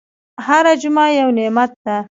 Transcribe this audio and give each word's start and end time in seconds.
هره 0.45 0.73
جمعه 0.81 1.07
یو 1.19 1.29
نعمت 1.39 1.71
ده. 1.83 1.97